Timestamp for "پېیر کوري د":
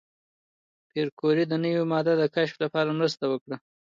0.89-1.53